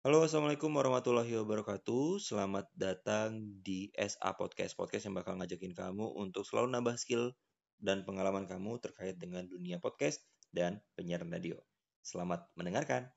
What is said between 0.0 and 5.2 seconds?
Halo, Assalamualaikum warahmatullahi wabarakatuh. Selamat datang di SA Podcast, podcast yang